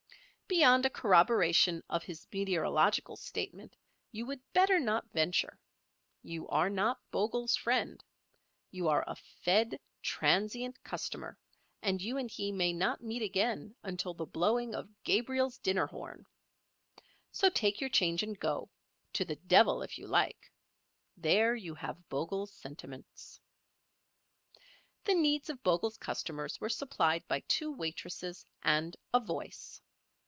[0.53, 3.77] Beyond a corroboration of his meteorological statement
[4.11, 5.61] you would better not venture.
[6.23, 8.03] You are not Bogle's friend;
[8.69, 11.37] you are a fed, transient customer,
[11.81, 16.25] and you and he may not meet again until the blowing of Gabriel's dinner horn.
[17.31, 20.51] So take your change and go—to the devil if you like.
[21.15, 23.39] There you have Bogle's sentiments.
[25.05, 29.81] The needs of Bogle's customers were supplied by two waitresses and a Voice.